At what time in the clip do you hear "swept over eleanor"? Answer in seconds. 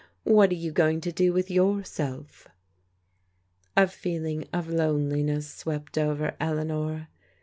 5.53-7.09